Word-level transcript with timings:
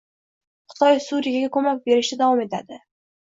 Xitoy 0.73 0.95
Suriyaga 1.07 1.51
ko‘mak 1.57 1.83
berishda 1.91 2.17
davom 2.23 2.41
etading 2.47 2.83